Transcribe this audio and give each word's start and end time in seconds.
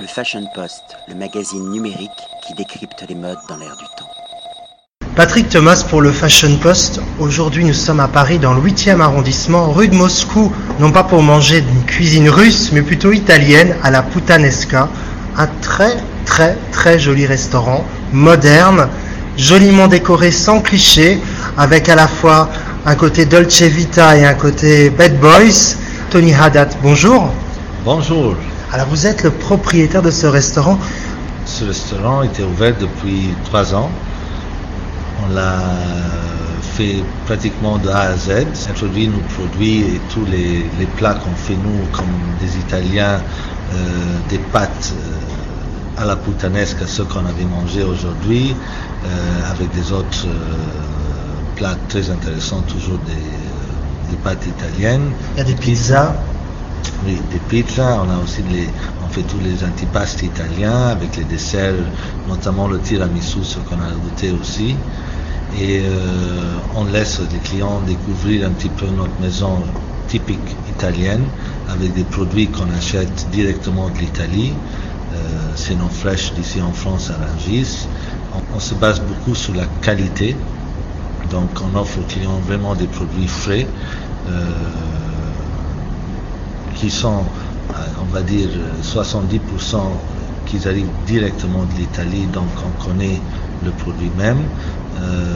Le 0.00 0.06
Fashion 0.06 0.44
Post, 0.54 0.96
le 1.08 1.16
magazine 1.16 1.70
numérique 1.70 2.10
qui 2.46 2.54
décrypte 2.54 3.04
les 3.08 3.16
modes 3.16 3.38
dans 3.48 3.56
l'air 3.56 3.76
du 3.76 3.84
temps. 3.96 5.08
Patrick 5.16 5.48
Thomas 5.48 5.84
pour 5.90 6.02
le 6.02 6.12
Fashion 6.12 6.56
Post. 6.62 7.00
Aujourd'hui, 7.18 7.64
nous 7.64 7.74
sommes 7.74 7.98
à 7.98 8.06
Paris, 8.06 8.38
dans 8.38 8.54
le 8.54 8.60
8e 8.60 9.00
arrondissement, 9.00 9.72
rue 9.72 9.88
de 9.88 9.96
Moscou, 9.96 10.52
non 10.78 10.92
pas 10.92 11.02
pour 11.02 11.20
manger 11.22 11.62
d'une 11.62 11.84
cuisine 11.84 12.28
russe, 12.28 12.70
mais 12.72 12.82
plutôt 12.82 13.10
italienne, 13.10 13.74
à 13.82 13.90
la 13.90 14.02
Putanesca. 14.02 14.88
Un 15.36 15.48
très, 15.62 15.96
très, 16.24 16.56
très 16.70 17.00
joli 17.00 17.26
restaurant, 17.26 17.84
moderne, 18.12 18.88
joliment 19.36 19.88
décoré, 19.88 20.30
sans 20.30 20.60
cliché, 20.60 21.18
avec 21.56 21.88
à 21.88 21.96
la 21.96 22.06
fois 22.06 22.50
un 22.86 22.94
côté 22.94 23.24
Dolce 23.24 23.62
Vita 23.62 24.16
et 24.16 24.24
un 24.24 24.34
côté 24.34 24.90
Bad 24.90 25.18
Boys. 25.18 25.74
Tony 26.10 26.32
Haddad, 26.32 26.72
bonjour. 26.84 27.32
Bonjour. 27.84 28.36
Alors, 28.70 28.86
vous 28.88 29.06
êtes 29.06 29.22
le 29.22 29.30
propriétaire 29.30 30.02
de 30.02 30.10
ce 30.10 30.26
restaurant. 30.26 30.78
Ce 31.46 31.64
restaurant 31.64 32.22
était 32.22 32.42
ouvert 32.42 32.74
depuis 32.78 33.30
trois 33.46 33.74
ans. 33.74 33.88
On 35.24 35.34
l'a 35.34 35.58
fait 36.76 37.02
pratiquement 37.24 37.78
de 37.78 37.88
A 37.88 38.00
à 38.00 38.16
Z, 38.16 38.30
introduit 38.68 39.08
nos 39.08 39.22
produits 39.36 39.78
et 39.80 40.00
tous 40.12 40.26
les, 40.26 40.66
les 40.78 40.86
plats 40.98 41.14
qu'on 41.14 41.34
fait 41.34 41.54
nous, 41.54 41.80
comme 41.92 42.12
des 42.42 42.58
Italiens, 42.58 43.22
euh, 43.72 43.76
des 44.28 44.38
pâtes 44.38 44.92
euh, 44.94 46.02
à 46.02 46.04
la 46.04 46.16
putanesque, 46.16 46.86
ceux 46.86 47.04
qu'on 47.04 47.24
avait 47.24 47.46
mangé 47.46 47.82
aujourd'hui, 47.84 48.54
euh, 49.06 49.50
avec 49.50 49.70
des 49.70 49.92
autres 49.92 50.26
plats 51.56 51.76
très 51.88 52.10
intéressants, 52.10 52.60
toujours 52.68 52.98
des, 53.06 54.10
des 54.10 54.16
pâtes 54.22 54.46
italiennes. 54.46 55.10
Il 55.36 55.38
y 55.38 55.40
a 55.40 55.44
des 55.44 55.54
pizzas. 55.54 56.14
Des 57.06 57.38
pizzas, 57.48 58.02
on 58.04 58.10
a 58.10 58.22
aussi 58.22 58.42
on 59.04 59.08
fait 59.08 59.22
tous 59.22 59.38
les 59.38 59.64
antipastes 59.64 60.22
italiens 60.22 60.88
avec 60.88 61.16
les 61.16 61.24
desserts, 61.24 61.74
notamment 62.28 62.66
le 62.66 62.80
tiramisu, 62.80 63.44
ce 63.44 63.58
qu'on 63.60 63.76
a 63.76 63.90
goûté 64.02 64.32
aussi. 64.32 64.74
Et 65.56 65.80
euh, 65.84 66.56
on 66.74 66.84
laisse 66.84 67.20
les 67.32 67.38
clients 67.38 67.80
découvrir 67.86 68.48
un 68.48 68.50
petit 68.50 68.68
peu 68.68 68.86
notre 68.86 69.18
maison 69.20 69.62
typique 70.08 70.56
italienne 70.68 71.22
avec 71.68 71.94
des 71.94 72.02
produits 72.04 72.48
qu'on 72.48 72.70
achète 72.76 73.28
directement 73.30 73.88
de 73.90 73.98
l'Italie. 73.98 74.52
Euh, 75.14 75.18
c'est 75.54 75.76
fraîche 75.90 76.32
d'ici 76.34 76.60
en 76.60 76.72
France 76.72 77.10
à 77.10 77.14
Rungis. 77.24 77.86
On, 78.34 78.56
on 78.56 78.60
se 78.60 78.74
base 78.74 79.00
beaucoup 79.00 79.34
sur 79.34 79.54
la 79.54 79.66
qualité. 79.82 80.36
Donc 81.30 81.48
on 81.62 81.78
offre 81.78 81.98
aux 82.00 82.08
clients 82.12 82.40
vraiment 82.46 82.74
des 82.74 82.86
produits 82.86 83.28
frais. 83.28 83.66
Euh, 84.28 84.44
qui 86.78 86.90
sont, 86.90 87.24
euh, 87.70 87.74
on 88.00 88.04
va 88.06 88.22
dire, 88.22 88.48
70% 88.82 89.78
qui 90.46 90.66
arrivent 90.66 90.90
directement 91.06 91.64
de 91.64 91.74
l'Italie, 91.74 92.26
donc 92.26 92.48
on 92.64 92.84
connaît 92.84 93.20
le 93.64 93.70
produit 93.72 94.10
même. 94.16 94.38
Euh, 95.00 95.28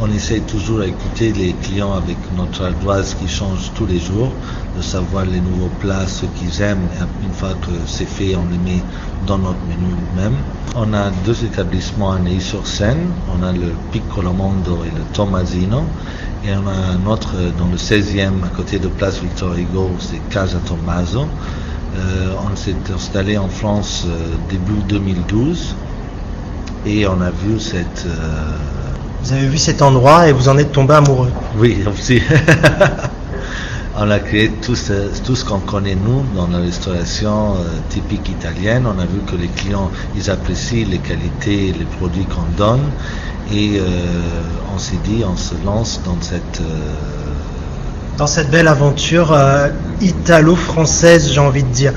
on 0.00 0.10
essaie 0.10 0.40
toujours 0.40 0.80
d'écouter 0.80 1.32
les 1.32 1.52
clients 1.52 1.92
avec 1.92 2.16
notre 2.36 2.64
ardoise 2.64 3.14
qui 3.14 3.28
change 3.28 3.70
tous 3.74 3.86
les 3.86 4.00
jours, 4.00 4.32
de 4.76 4.82
savoir 4.82 5.24
les 5.24 5.40
nouveaux 5.40 5.70
plats, 5.80 6.06
ce 6.06 6.26
qu'ils 6.26 6.62
aiment. 6.62 6.88
Une 7.22 7.32
fois 7.32 7.54
que 7.54 7.70
c'est 7.86 8.08
fait, 8.08 8.34
on 8.34 8.44
les 8.50 8.58
met 8.58 8.82
dans 9.26 9.38
notre 9.38 9.60
menu 9.68 9.94
même. 10.16 10.36
On 10.74 10.92
a 10.92 11.10
deux 11.24 11.44
établissements 11.44 12.12
à 12.12 12.18
Neuilly-sur-Seine. 12.18 13.06
On 13.32 13.42
a 13.44 13.52
le 13.52 13.72
Piccolo 13.92 14.32
Mondo 14.32 14.78
et 14.84 14.90
le 14.90 15.02
Tomasino. 15.12 15.84
Et 16.44 16.50
on 16.54 16.66
a 16.66 16.72
un 16.72 17.06
autre 17.06 17.34
dans 17.56 17.68
le 17.68 17.76
16e, 17.76 18.44
à 18.44 18.48
côté 18.54 18.78
de 18.78 18.88
Place 18.88 19.20
Victor 19.20 19.54
Hugo, 19.54 19.90
c'est 20.00 20.20
Casa 20.28 20.58
Tommaso. 20.66 21.26
Euh, 21.96 22.34
on 22.44 22.56
s'est 22.56 22.74
installé 22.92 23.38
en 23.38 23.48
France 23.48 24.04
euh, 24.08 24.34
début 24.50 24.82
2012 24.88 25.76
et 26.86 27.06
on 27.06 27.20
a 27.20 27.30
vu 27.30 27.60
cette... 27.60 28.06
euh, 28.06 28.83
Vous 29.24 29.32
avez 29.32 29.46
vu 29.46 29.56
cet 29.58 29.80
endroit 29.80 30.28
et 30.28 30.32
vous 30.32 30.48
en 30.48 30.58
êtes 30.58 30.72
tombé 30.72 30.94
amoureux. 30.94 31.30
oui, 31.56 31.78
aussi. 31.92 32.20
on 33.96 34.10
a 34.10 34.18
créé 34.18 34.50
tout 34.50 34.74
ce, 34.74 34.92
tout 35.24 35.34
ce 35.34 35.44
qu'on 35.44 35.60
connaît 35.60 35.94
nous 35.96 36.24
dans 36.34 36.46
la 36.48 36.58
restauration 36.58 37.54
euh, 37.54 37.64
typique 37.88 38.28
italienne. 38.28 38.84
On 38.86 38.98
a 39.00 39.04
vu 39.06 39.20
que 39.26 39.36
les 39.36 39.48
clients, 39.48 39.90
ils 40.16 40.30
apprécient 40.30 40.86
les 40.90 40.98
qualités, 40.98 41.72
les 41.78 41.86
produits 41.98 42.26
qu'on 42.26 42.44
donne. 42.56 42.82
Et 43.52 43.78
euh, 43.78 43.82
on 44.74 44.78
s'est 44.78 44.98
dit, 45.04 45.22
on 45.26 45.36
se 45.36 45.54
lance 45.64 46.00
dans 46.04 46.16
cette... 46.20 46.60
euh, 46.60 48.16
Dans 48.18 48.26
cette 48.26 48.50
belle 48.50 48.68
aventure 48.68 49.32
euh, 49.32 49.68
italo-française, 50.02 51.30
j'ai 51.32 51.40
envie 51.40 51.62
de 51.62 51.68
dire. 51.68 51.92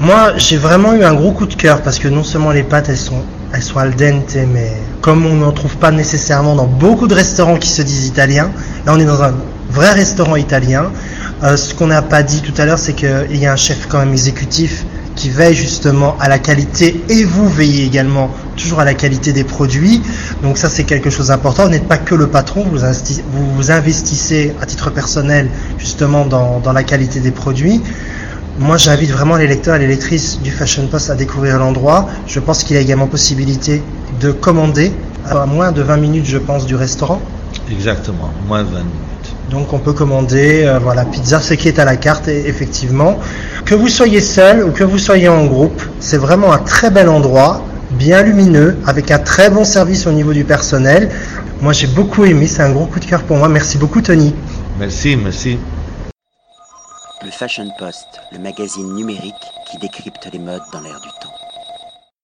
Moi, 0.00 0.32
j'ai 0.36 0.56
vraiment 0.56 0.94
eu 0.94 1.04
un 1.04 1.14
gros 1.14 1.32
coup 1.32 1.46
de 1.46 1.54
cœur 1.54 1.82
parce 1.82 1.98
que 2.00 2.08
non 2.08 2.24
seulement 2.24 2.50
les 2.50 2.62
pâtes, 2.64 2.88
elles 2.88 2.96
sont, 2.98 3.22
elles 3.52 3.62
sont 3.62 3.78
al 3.78 3.94
dente, 3.94 4.36
mais 4.52 4.72
comme 5.00 5.26
on 5.26 5.36
n'en 5.36 5.52
trouve 5.52 5.76
pas 5.76 5.90
nécessairement 5.90 6.54
dans 6.54 6.66
beaucoup 6.66 7.06
de 7.06 7.14
restaurants 7.14 7.56
qui 7.56 7.68
se 7.68 7.82
disent 7.82 8.06
italiens, 8.06 8.50
là 8.86 8.92
on 8.94 9.00
est 9.00 9.04
dans 9.04 9.22
un 9.22 9.34
vrai 9.70 9.92
restaurant 9.92 10.36
italien. 10.36 10.90
Euh, 11.42 11.56
ce 11.56 11.74
qu'on 11.74 11.88
n'a 11.88 12.02
pas 12.02 12.22
dit 12.22 12.40
tout 12.40 12.54
à 12.58 12.66
l'heure, 12.66 12.78
c'est 12.78 12.94
qu'il 12.94 13.36
y 13.36 13.46
a 13.46 13.52
un 13.52 13.56
chef 13.56 13.86
quand 13.88 13.98
même 13.98 14.12
exécutif 14.12 14.84
qui 15.16 15.28
veille 15.28 15.54
justement 15.54 16.16
à 16.20 16.28
la 16.28 16.38
qualité 16.38 17.02
et 17.10 17.24
vous 17.24 17.48
veillez 17.48 17.84
également 17.84 18.30
toujours 18.56 18.80
à 18.80 18.84
la 18.84 18.94
qualité 18.94 19.32
des 19.32 19.44
produits. 19.44 20.00
Donc 20.42 20.56
ça 20.56 20.70
c'est 20.70 20.84
quelque 20.84 21.10
chose 21.10 21.28
d'important. 21.28 21.64
Vous 21.64 21.70
n'êtes 21.70 21.88
pas 21.88 21.98
que 21.98 22.14
le 22.14 22.28
patron, 22.28 22.64
vous 22.64 22.80
vous, 23.56 23.70
investissez 23.70 24.54
à 24.60 24.66
titre 24.66 24.90
personnel 24.90 25.48
justement 25.78 26.24
dans 26.24 26.72
la 26.72 26.82
qualité 26.82 27.20
des 27.20 27.30
produits. 27.30 27.82
Moi 28.58 28.76
j'invite 28.76 29.10
vraiment 29.10 29.36
les 29.36 29.46
lecteurs 29.46 29.76
et 29.76 29.78
les 29.78 29.86
lectrices 29.86 30.38
du 30.40 30.50
Fashion 30.50 30.86
Post 30.86 31.08
à 31.08 31.14
découvrir 31.14 31.58
l'endroit. 31.58 32.08
Je 32.26 32.38
pense 32.38 32.64
qu'il 32.64 32.76
y 32.76 32.78
a 32.78 32.82
également 32.82 33.06
possibilité 33.06 33.82
de 34.20 34.30
commander 34.30 34.92
à 35.26 35.46
moins 35.46 35.72
de 35.72 35.80
20 35.80 35.96
minutes 35.96 36.26
je 36.26 36.36
pense 36.36 36.66
du 36.66 36.76
restaurant. 36.76 37.20
exactement, 37.70 38.30
moins 38.46 38.62
de 38.62 38.68
20 38.68 38.78
minutes. 38.78 39.34
Donc 39.50 39.72
on 39.72 39.78
peut 39.78 39.94
commander 39.94 40.64
euh, 40.64 40.78
voilà 40.78 41.06
pizza, 41.06 41.40
ce 41.40 41.54
qui 41.54 41.68
est 41.68 41.78
à 41.78 41.86
la 41.86 41.96
carte 41.96 42.28
et 42.28 42.46
effectivement. 42.46 43.18
Que 43.64 43.74
vous 43.74 43.88
soyez 43.88 44.20
seul 44.20 44.64
ou 44.64 44.70
que 44.70 44.84
vous 44.84 44.98
soyez 44.98 45.28
en 45.28 45.46
groupe, 45.46 45.82
c'est 45.98 46.18
vraiment 46.18 46.52
un 46.52 46.58
très 46.58 46.90
bel 46.90 47.08
endroit, 47.08 47.64
bien 47.92 48.22
lumineux, 48.22 48.76
avec 48.86 49.10
un 49.10 49.18
très 49.18 49.48
bon 49.48 49.64
service 49.64 50.06
au 50.06 50.12
niveau 50.12 50.34
du 50.34 50.44
personnel. 50.44 51.08
Moi 51.62 51.72
j'ai 51.72 51.86
beaucoup 51.86 52.24
aimé, 52.26 52.46
c'est 52.46 52.62
un 52.62 52.70
gros 52.70 52.84
coup 52.84 53.00
de 53.00 53.06
cœur 53.06 53.22
pour 53.22 53.38
moi. 53.38 53.48
Merci 53.48 53.78
beaucoup 53.78 54.02
Tony. 54.02 54.34
Merci, 54.78 55.16
merci. 55.16 55.58
Le 57.24 57.30
Fashion 57.30 57.70
Post, 57.78 58.20
le 58.32 58.38
magazine 58.40 58.94
numérique 58.94 59.52
qui 59.70 59.78
décrypte 59.78 60.28
les 60.32 60.40
modes 60.40 60.62
dans 60.72 60.80
l'air 60.80 61.00
du 61.00 61.08
temps. 61.20 61.41